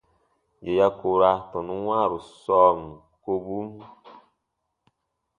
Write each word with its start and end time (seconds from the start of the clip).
Yè 0.63 0.71
ya 0.79 0.87
koora 0.99 1.31
tɔnun 1.51 1.81
wãaru 1.87 2.17
sɔɔn 2.43 2.79
kobun. 3.23 3.67